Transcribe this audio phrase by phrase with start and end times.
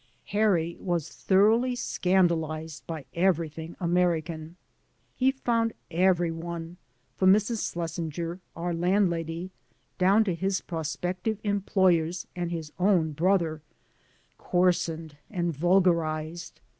[0.29, 4.55] Harry was thoroughly scandalized by everything American.
[5.15, 6.77] He found every one,
[7.17, 7.61] from Mrs.
[7.71, 9.51] Schlesin^er (our land lady)
[9.99, 13.61] down to his prospective employers and his own brother,
[14.39, 16.61] coarsened and vulgarized.